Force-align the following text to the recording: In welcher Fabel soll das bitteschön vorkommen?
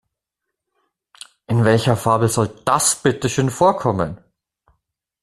In 1.45 1.63
welcher 1.63 1.95
Fabel 1.95 2.27
soll 2.27 2.47
das 2.65 3.03
bitteschön 3.03 3.51
vorkommen? 3.51 4.17